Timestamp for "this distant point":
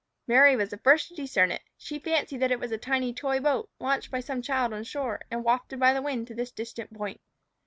6.33-7.21